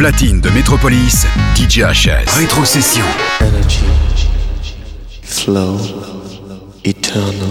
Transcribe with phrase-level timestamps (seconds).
[0.00, 2.38] platine de Metropolis, DJ HS.
[2.38, 3.04] Rétrocession.
[3.42, 3.84] Energy.
[5.22, 5.76] Flow.
[6.86, 7.50] Eternal.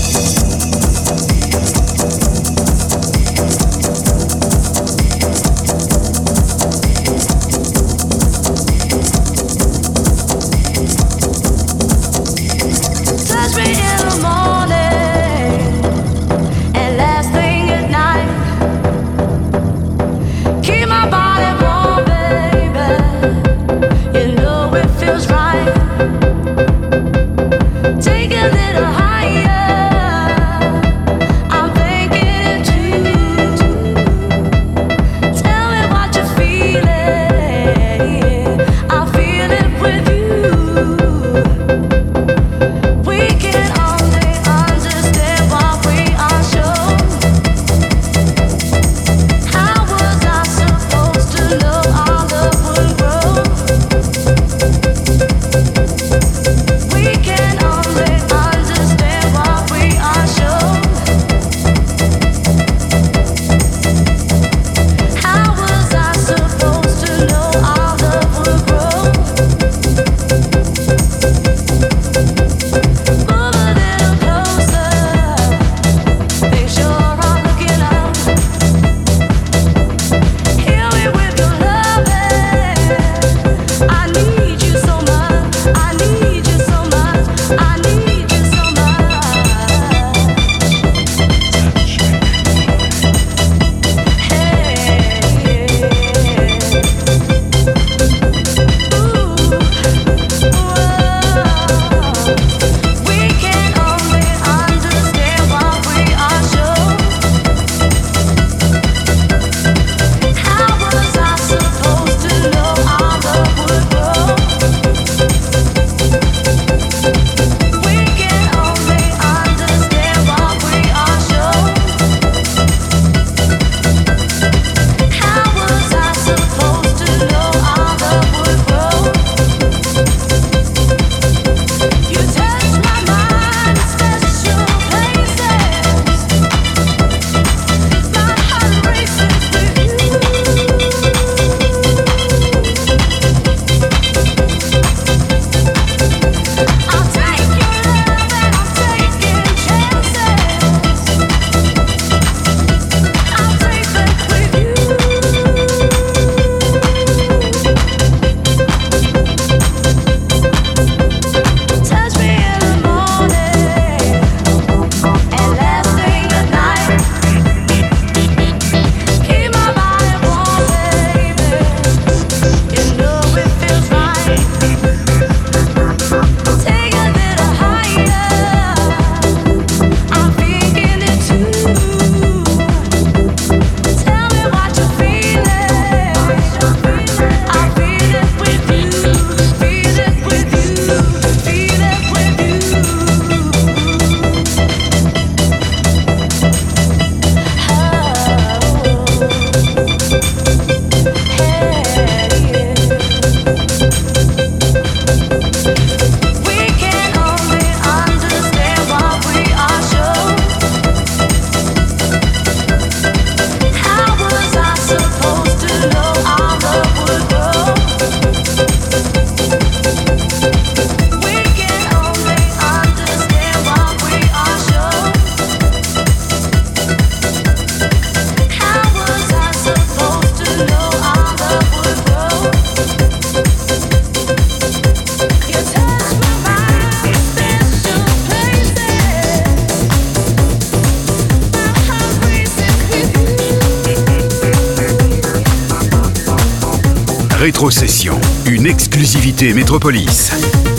[248.61, 250.70] Une exclusivité Métropolis.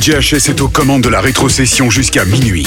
[0.00, 2.66] DJHS est aux commandes de la rétrocession jusqu'à minuit.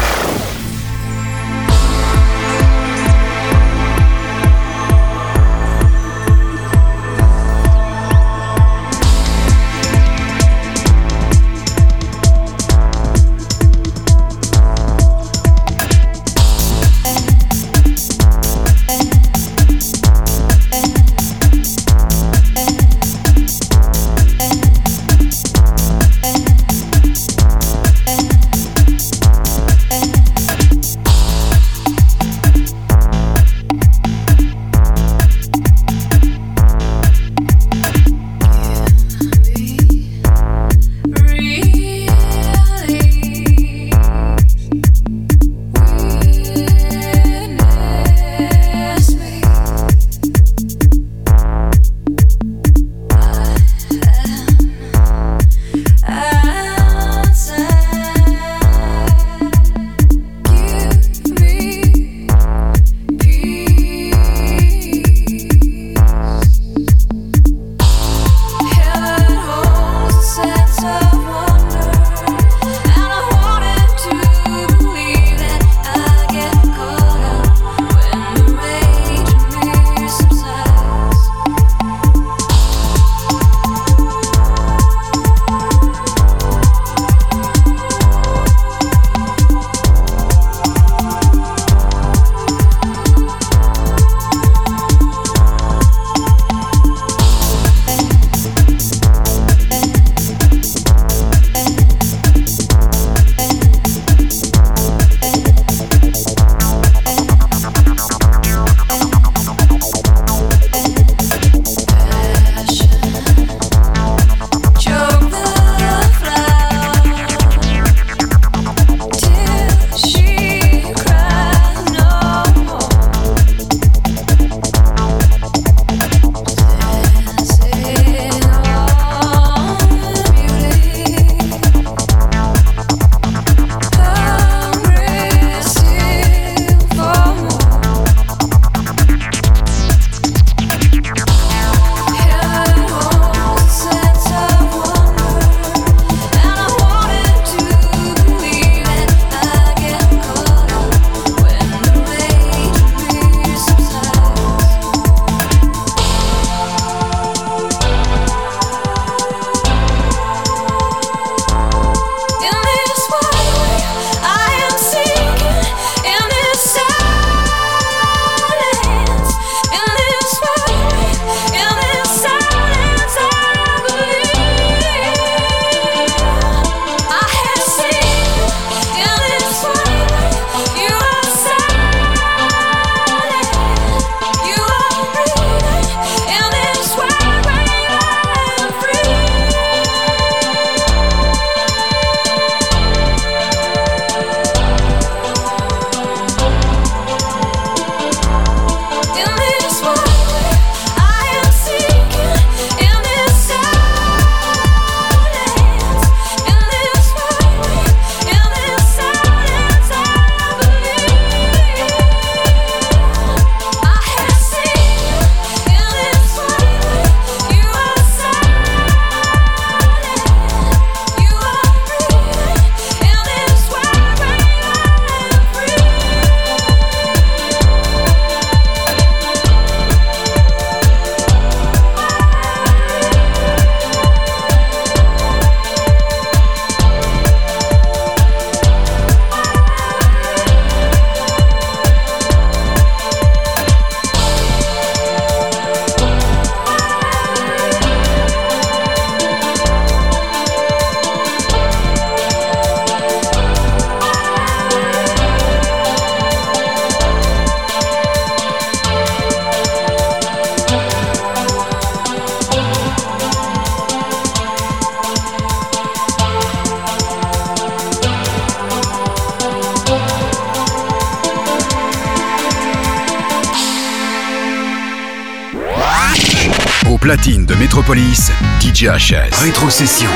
[277.71, 279.33] Metropolis, DJ HS.
[279.41, 280.09] Rétrocession.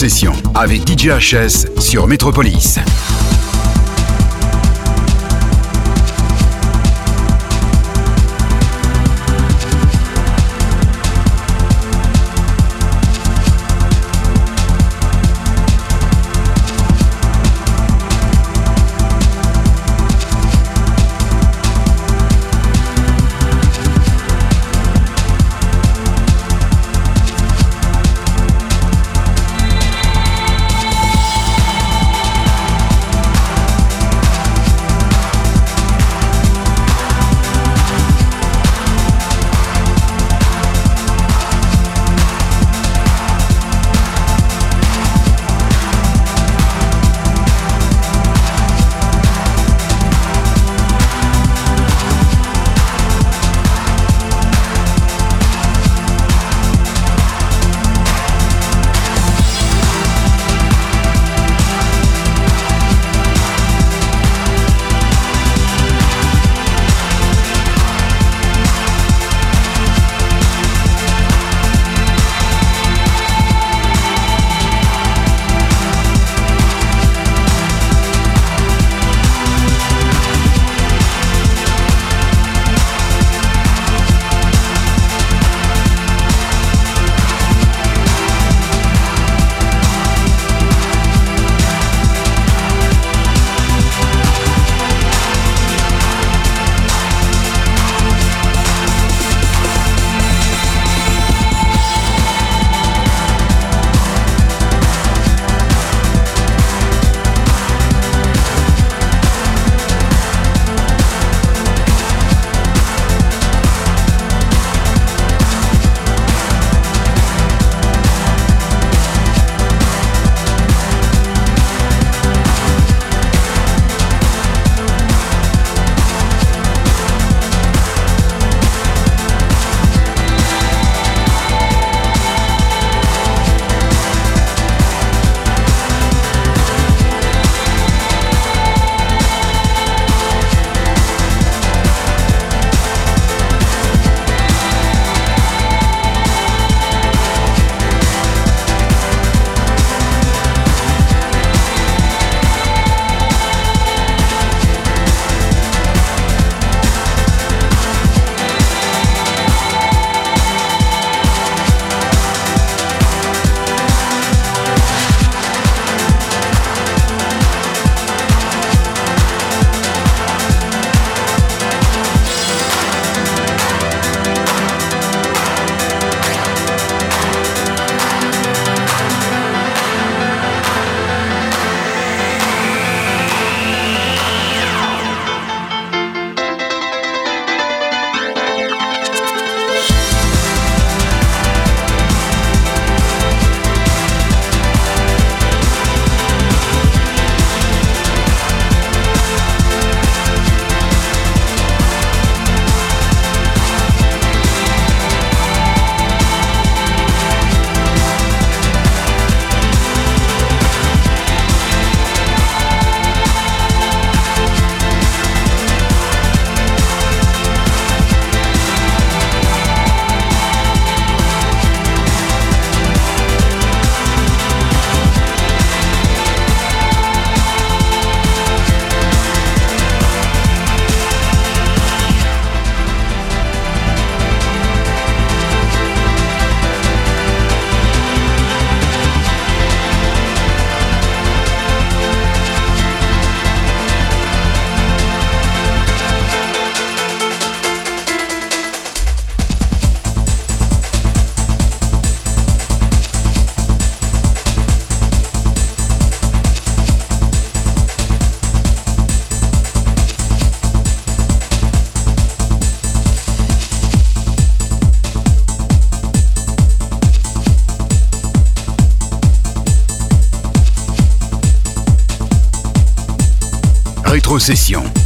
[0.00, 2.78] Rétrocession avec DJ HS sur Métropolis.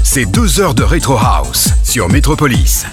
[0.04, 2.84] C'est deux heures de Retro House sur Métropolis.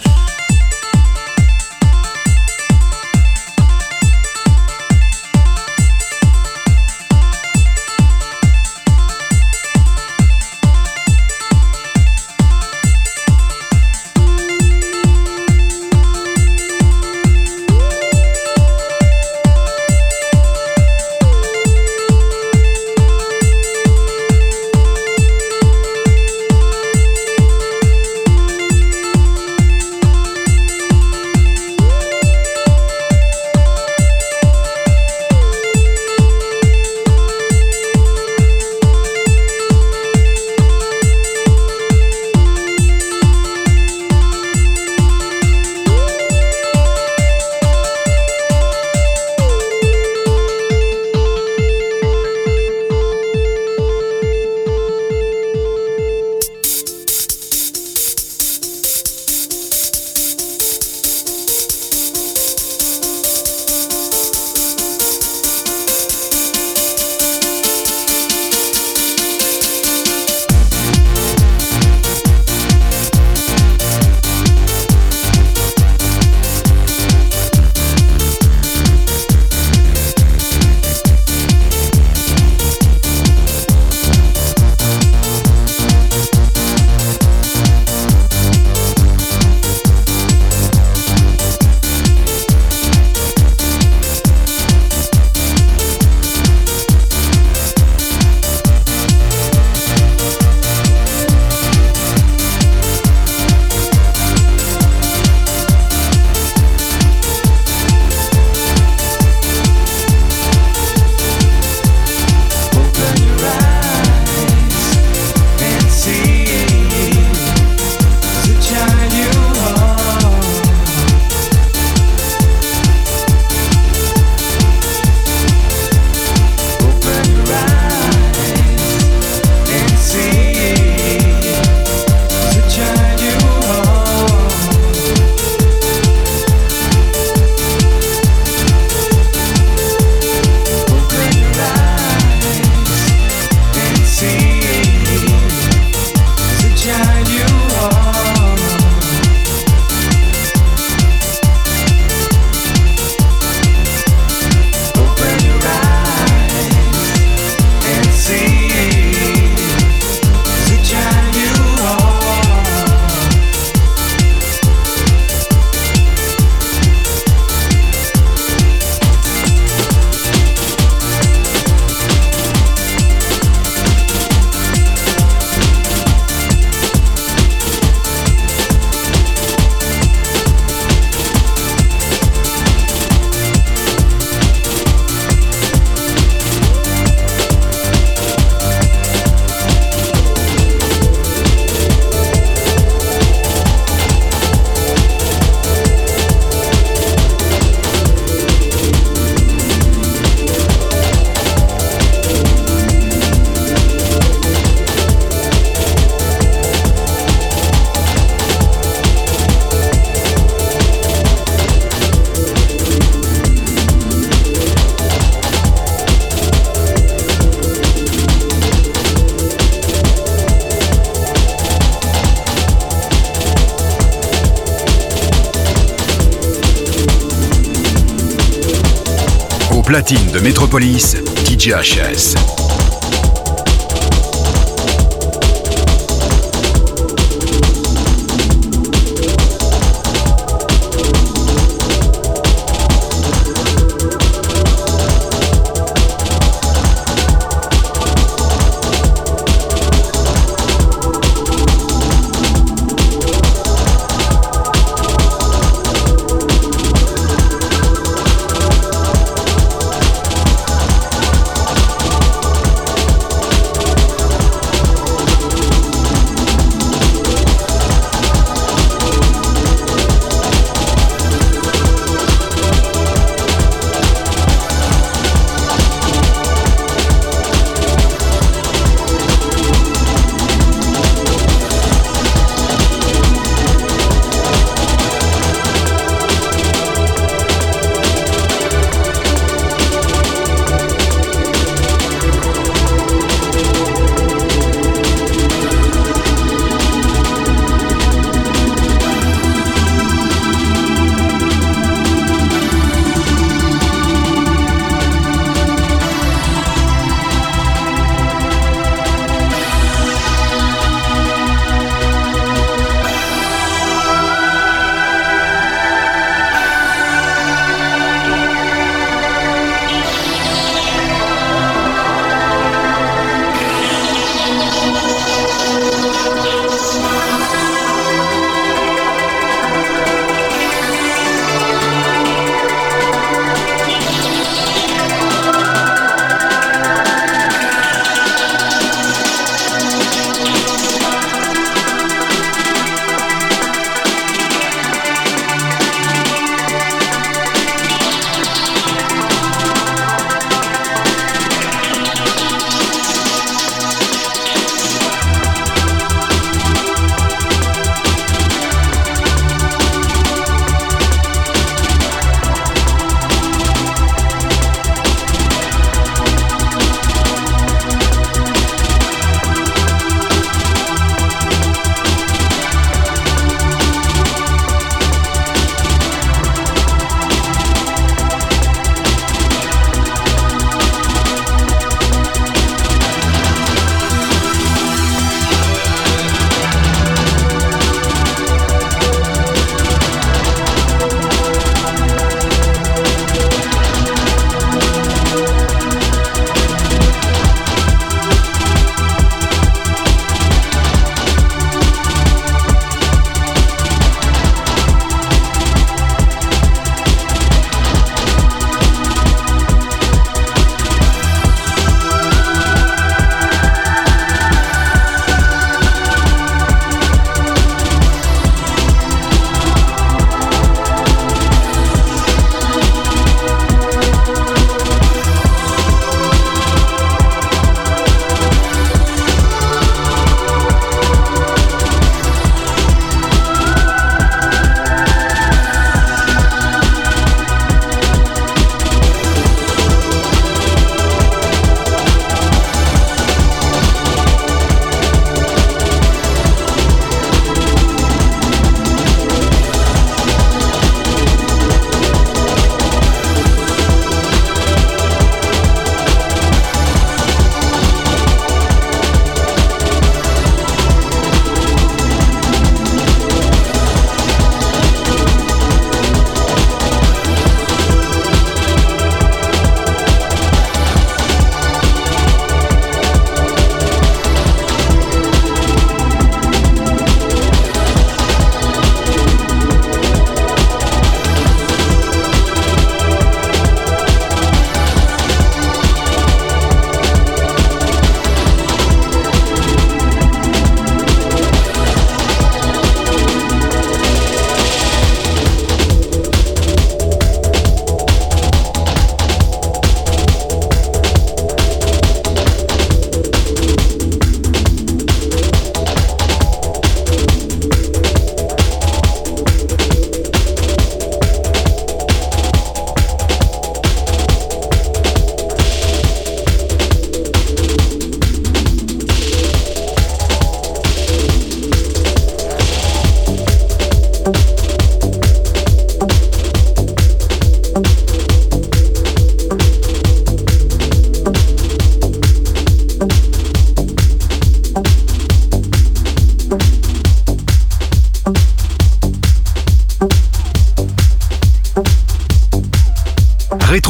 [229.99, 232.68] Platine de Métropolis, DJHS.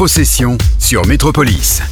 [0.00, 1.82] Rétrocession sur Métropolis.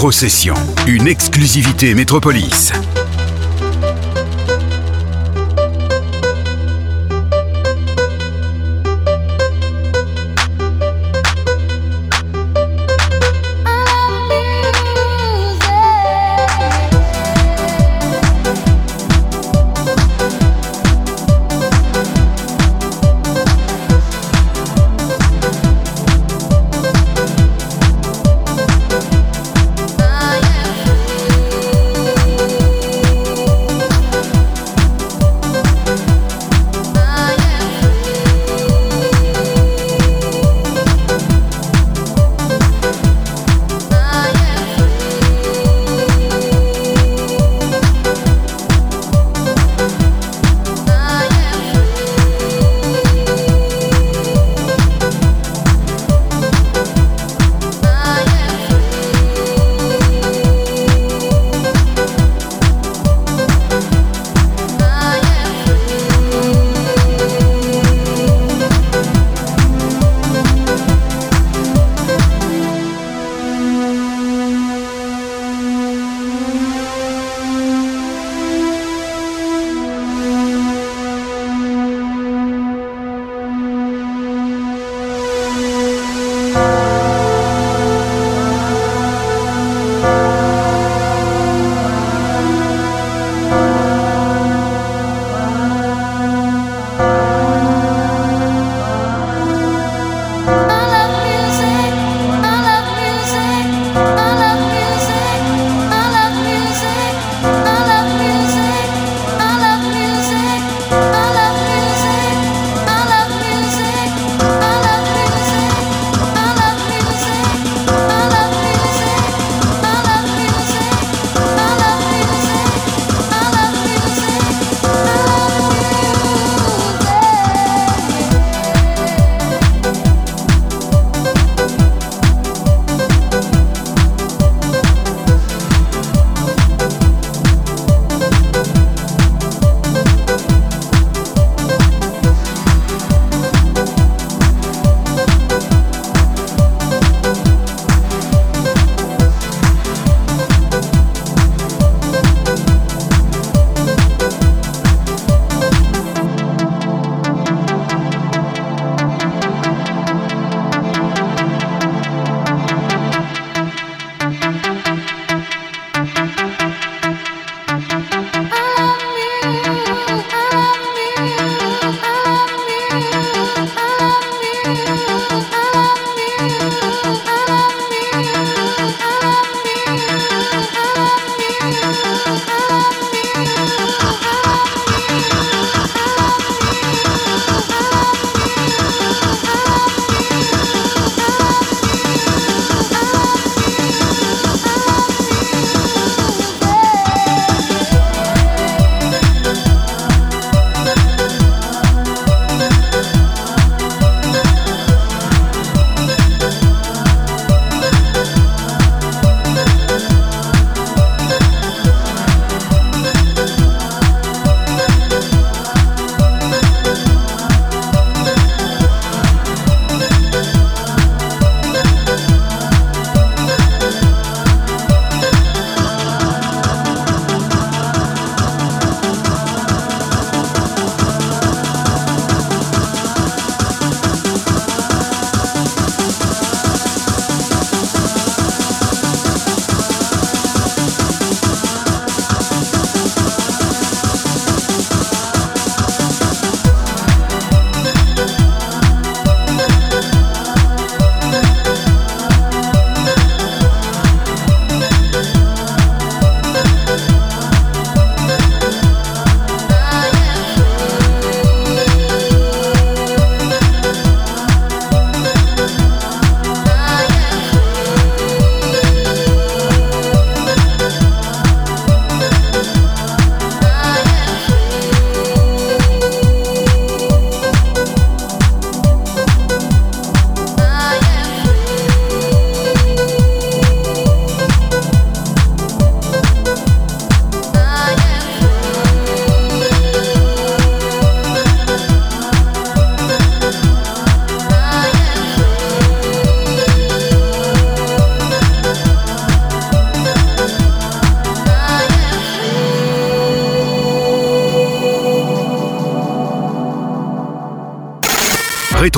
[0.00, 0.54] Rétrocession,
[0.86, 2.72] une exclusivité Métropolis.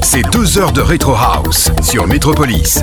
[0.00, 2.80] C'est deux heures de Retro House sur Metropolis.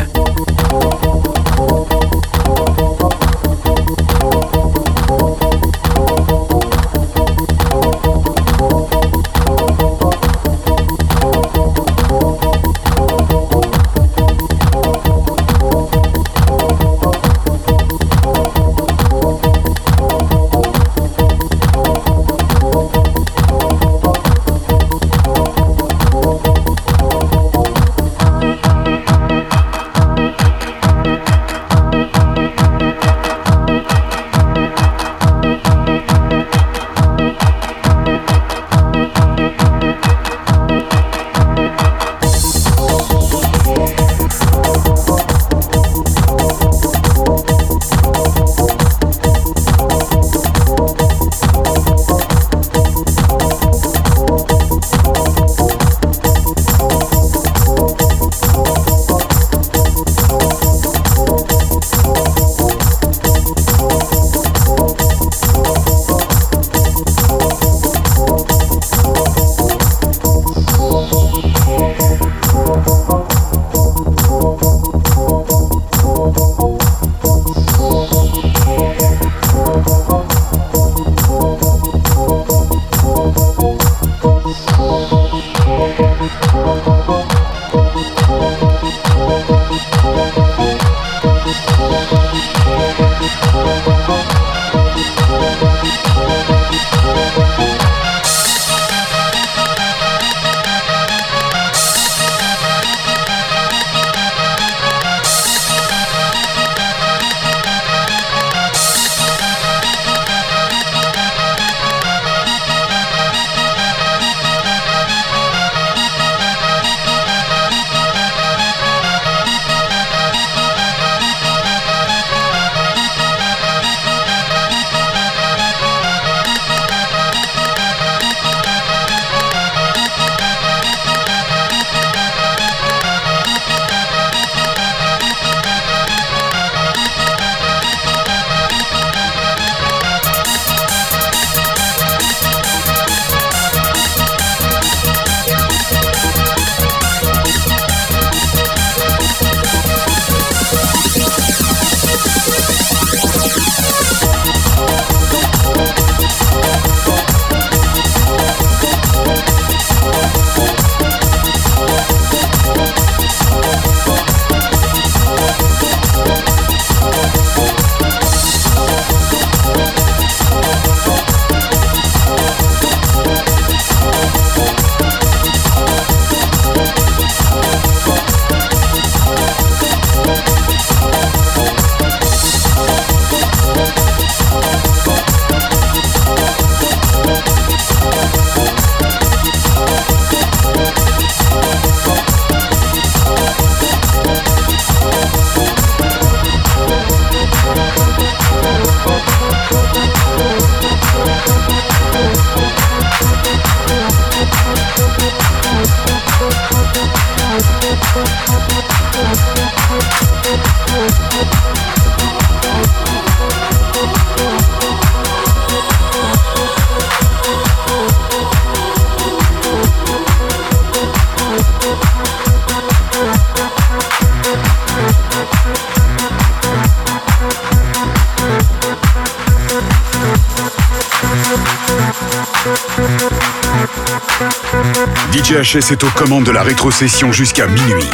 [235.74, 238.10] DJHS est aux commandes de la rétrocession jusqu'à minuit.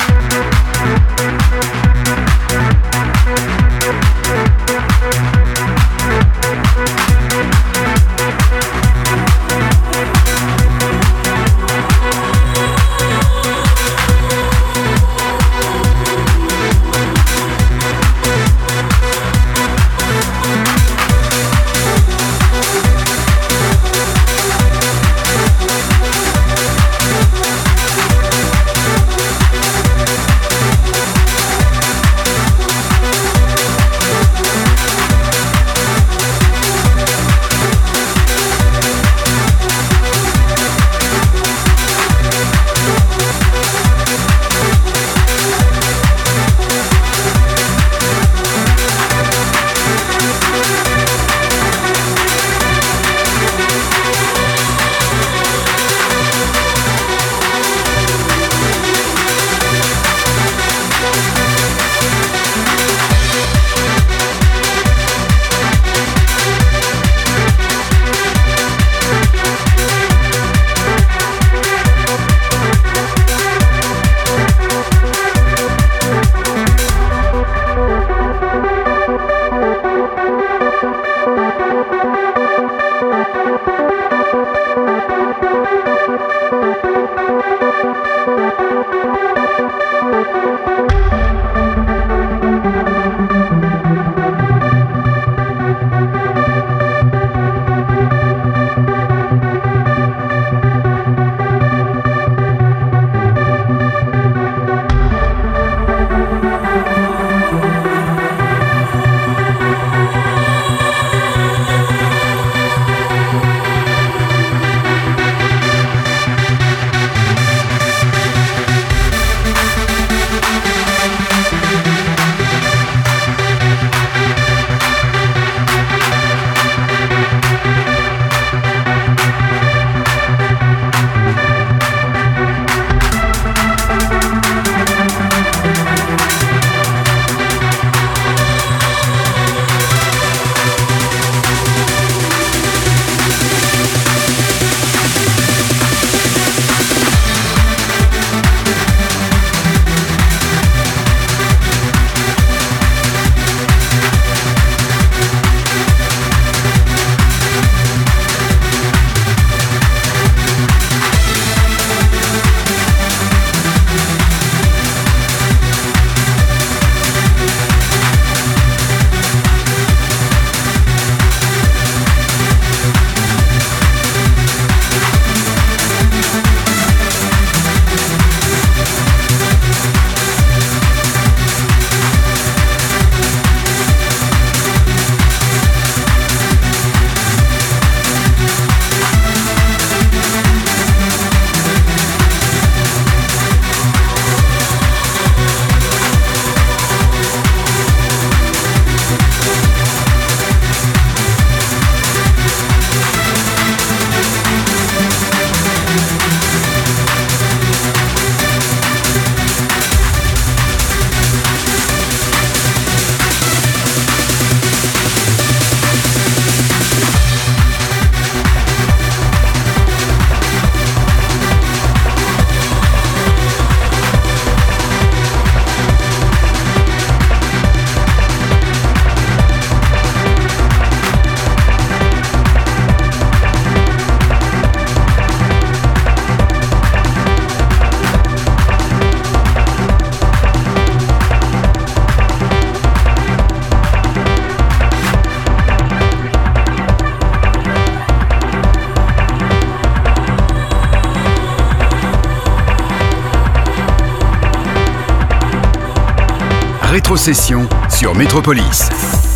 [257.20, 259.29] Rétrocession sur Métropolis.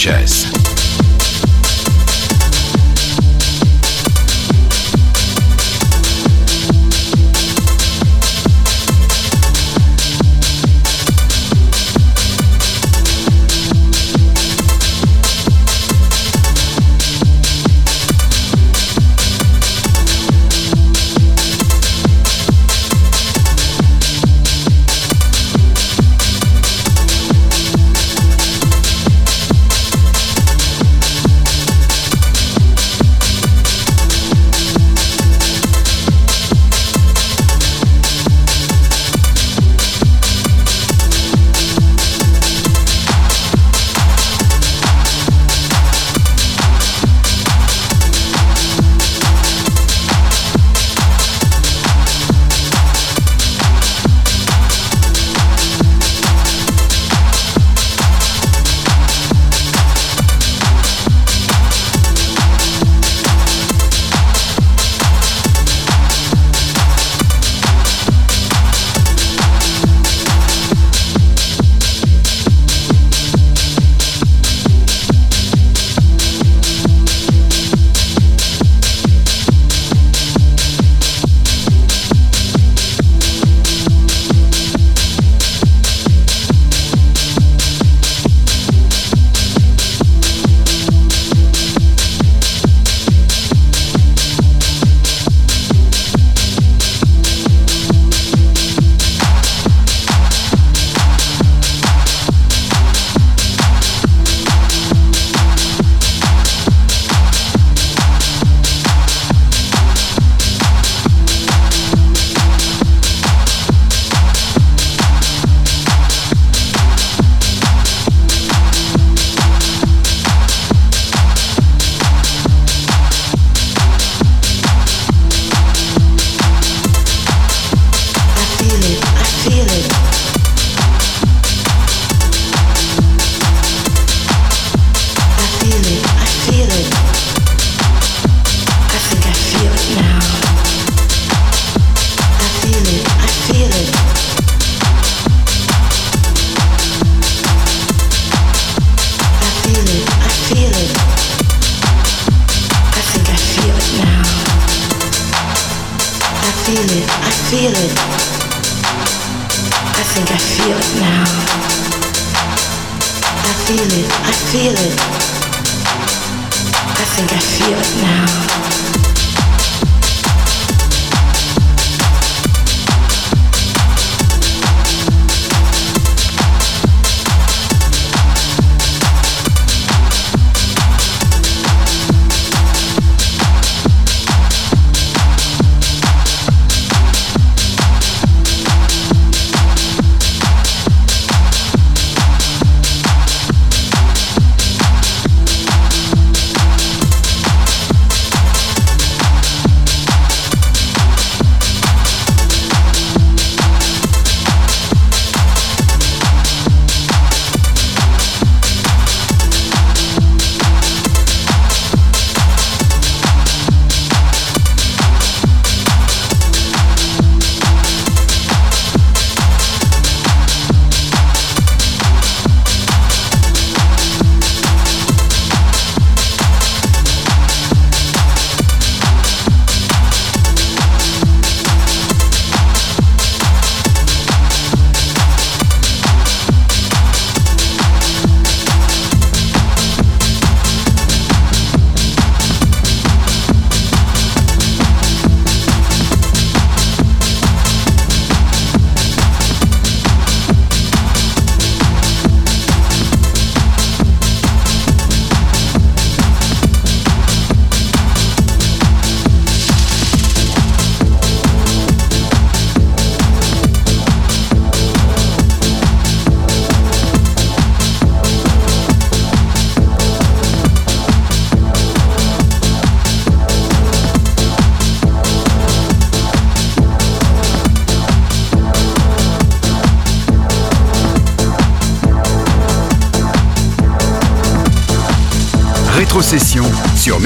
[0.00, 0.29] DJ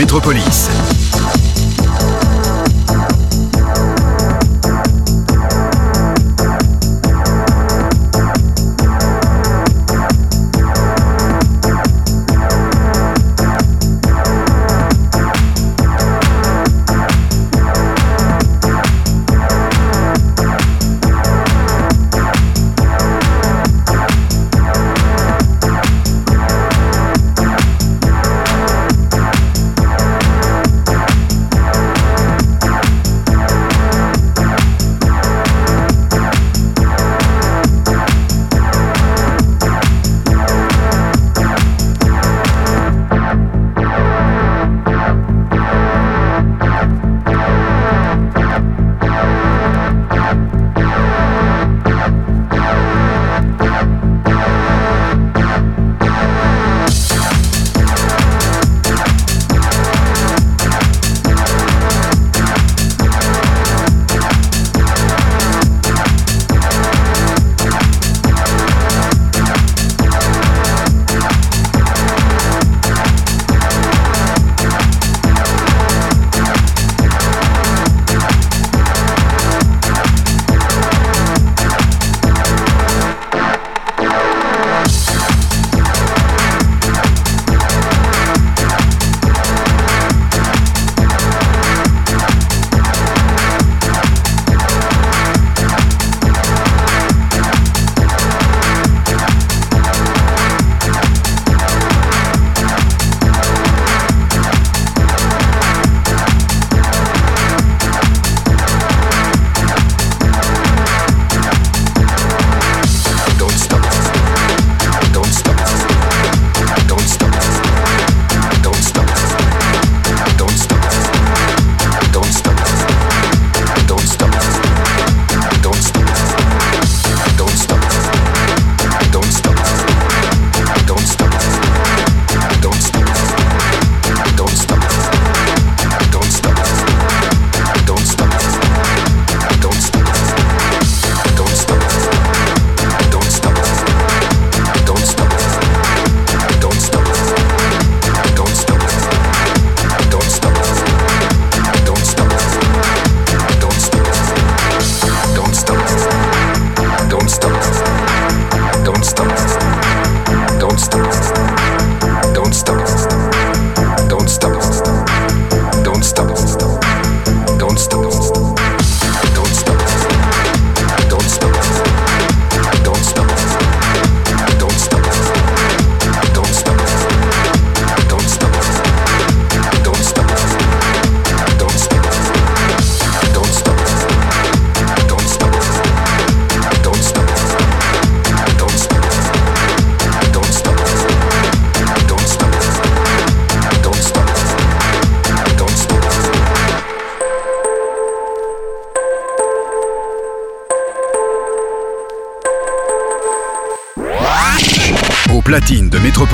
[0.04, 0.53] Métropolis.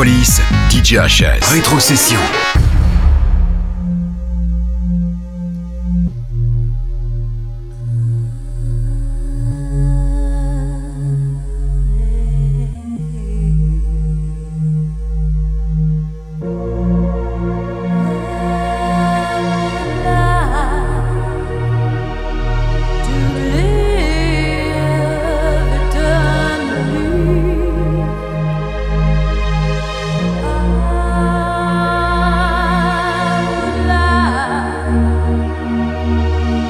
[0.01, 0.41] Metropolis,
[0.71, 1.45] DJ HS.
[1.53, 2.70] Rétrocession.
[36.01, 36.70] Música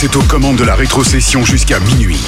[0.00, 2.20] DJ HS est aux commandes de la rétrocession jusqu'à minuit.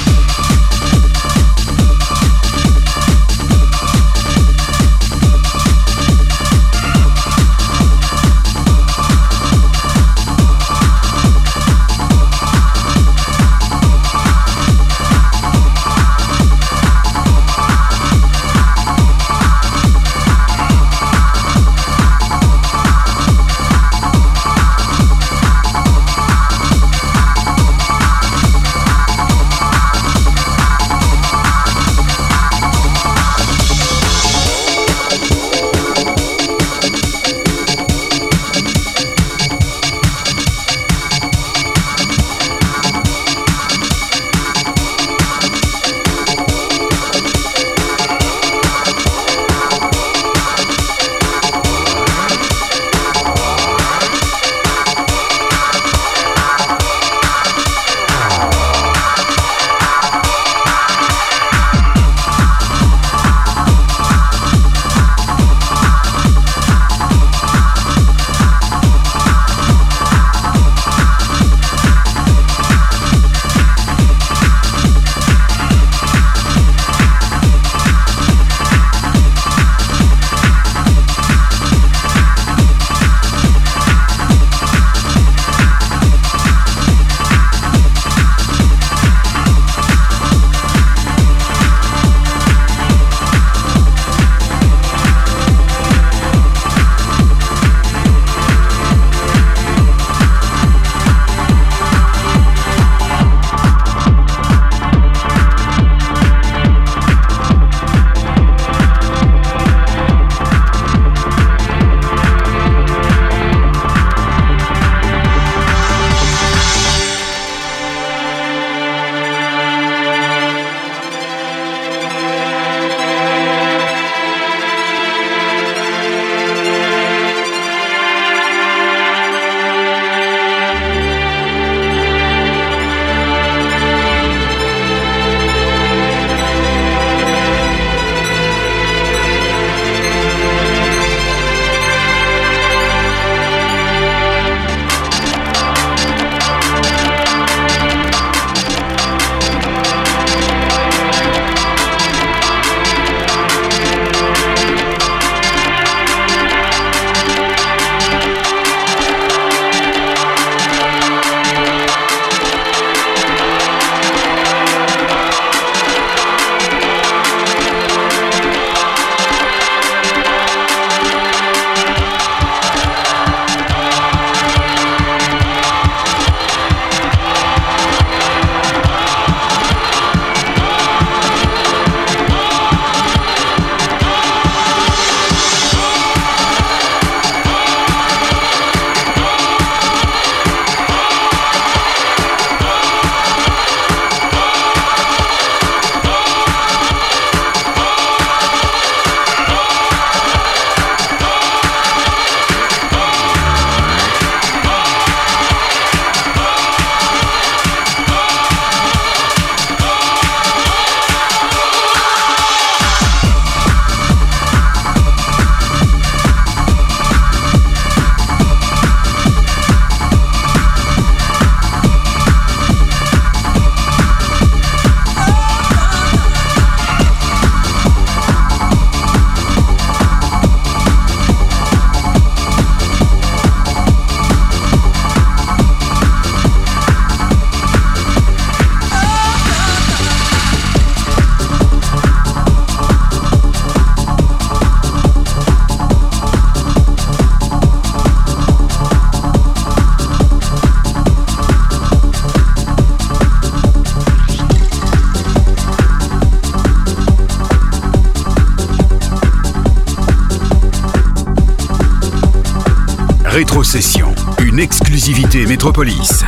[264.44, 266.24] Une exclusivité Métropolis.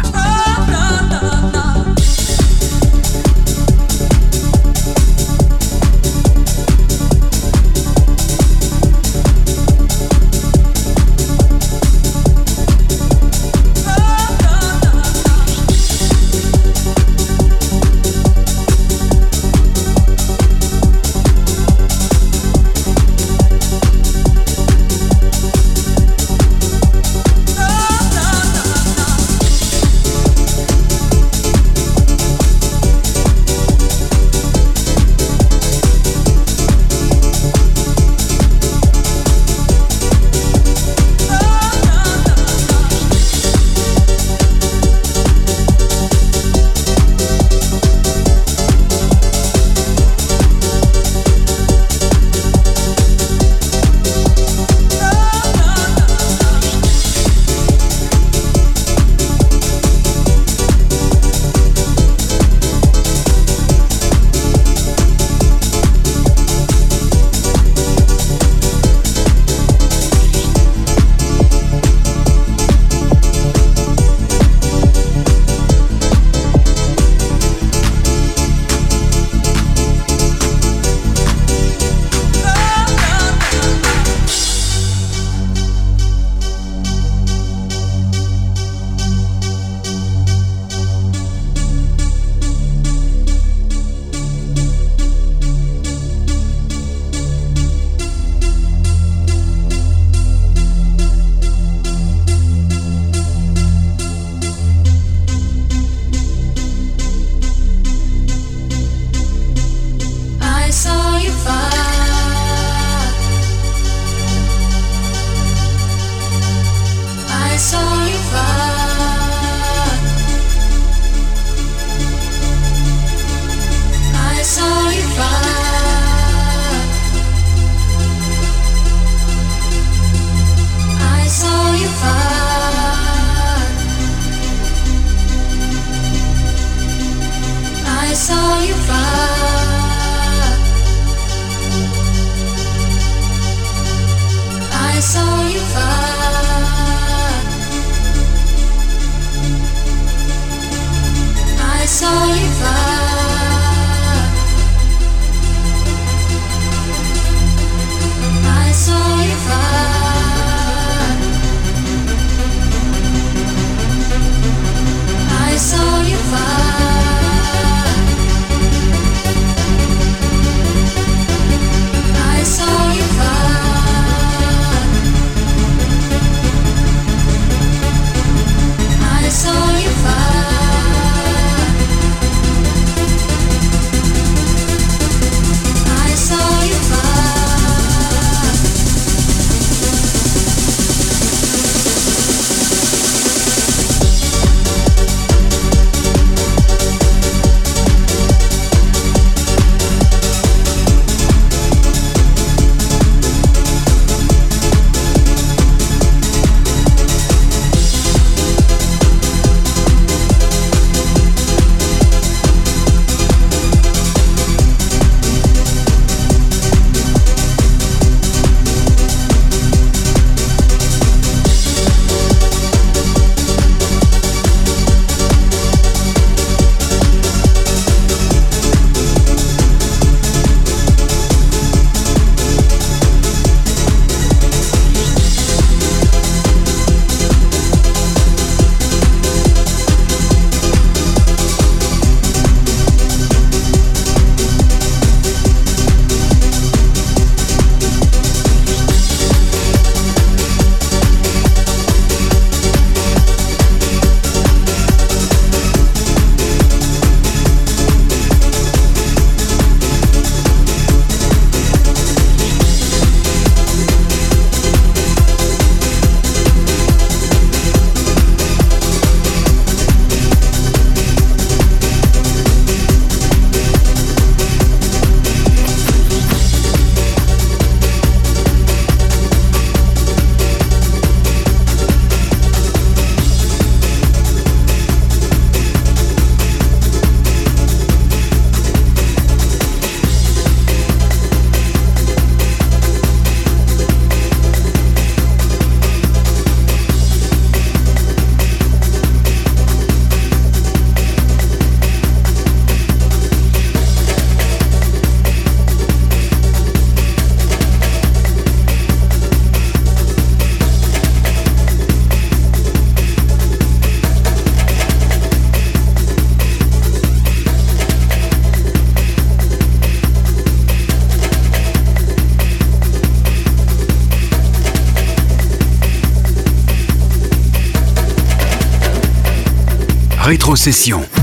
[330.65, 331.14] Rétrocession.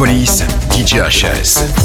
[0.00, 1.79] Métropolis, DJ HS.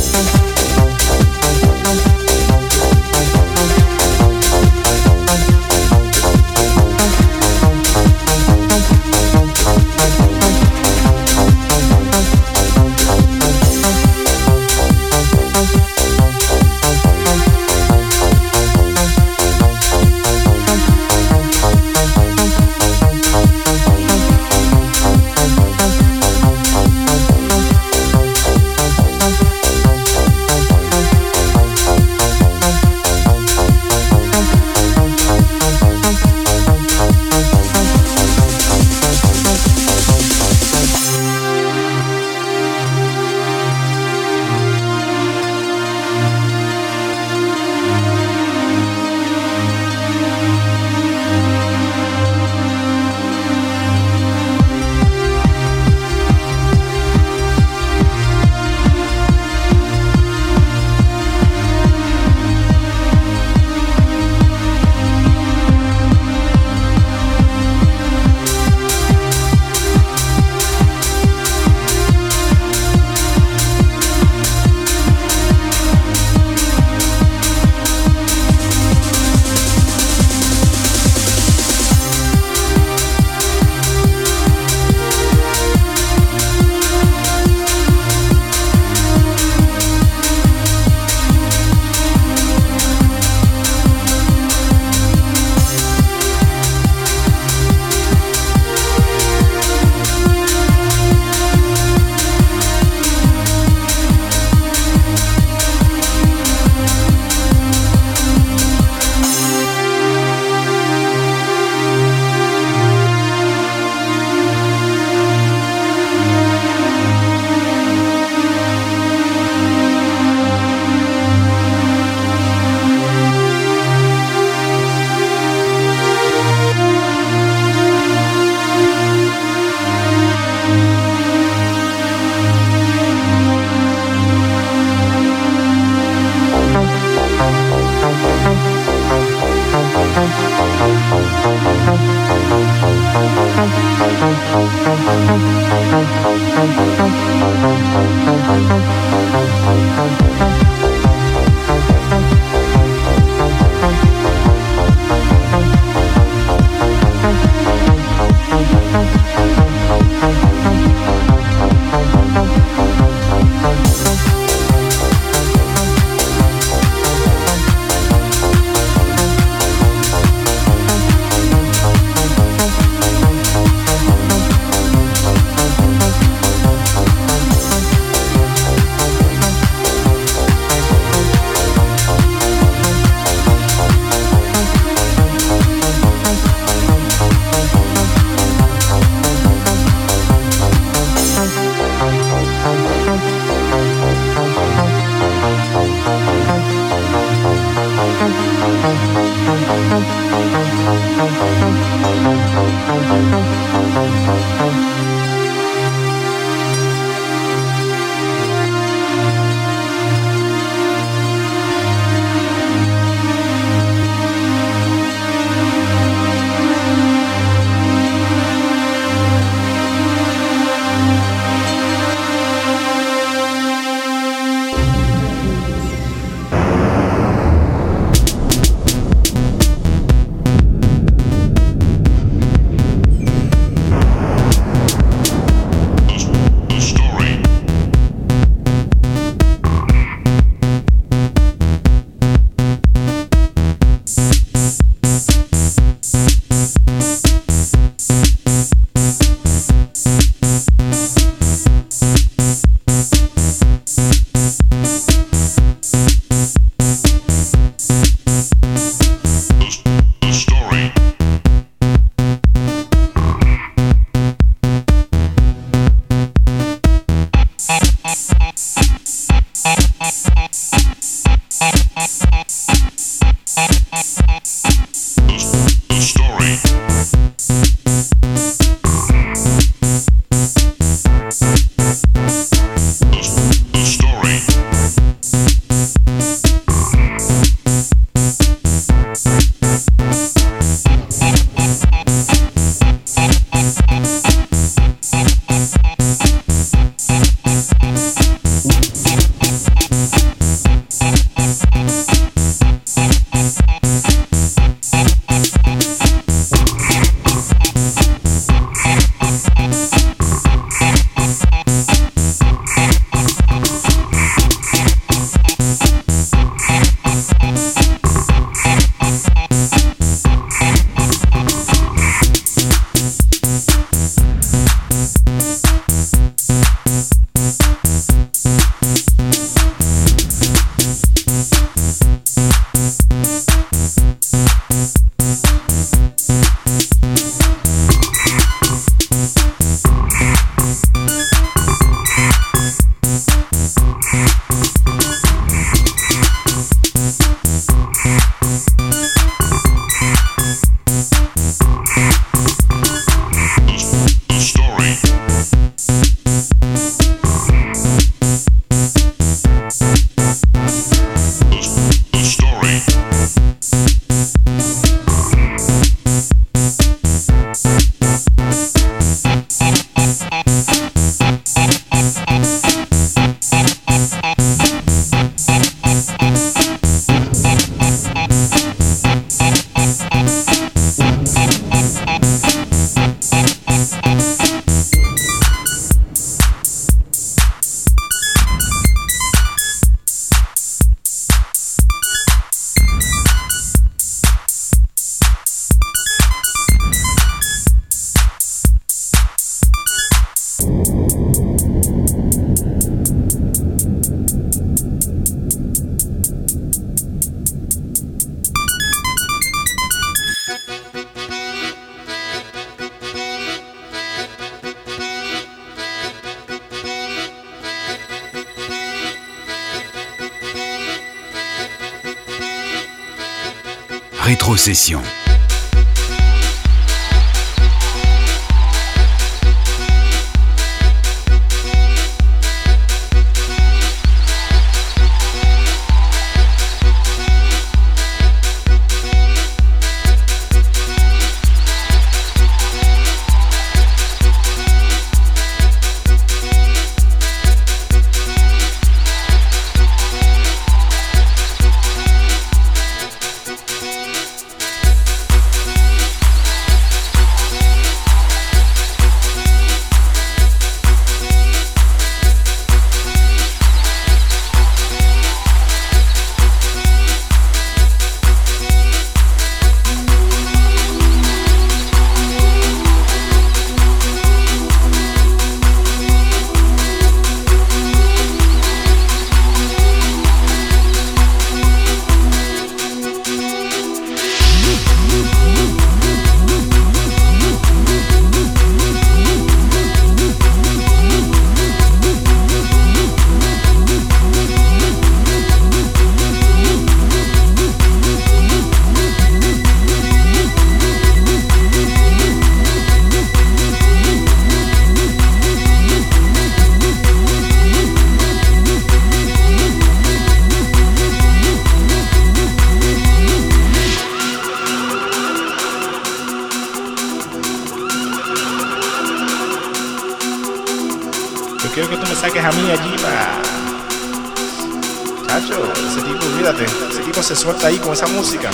[527.68, 528.50] Ahí con esa música.